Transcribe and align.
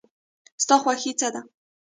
ستا 0.63 0.75
خوښی 0.81 1.11
څه 1.19 1.27
ده؟ 1.33 1.41